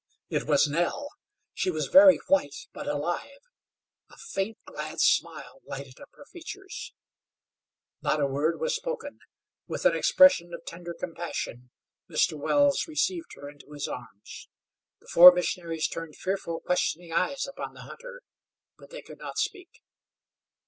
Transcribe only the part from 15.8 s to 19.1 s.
turned fearful, questioning eyes upon the hunter, but they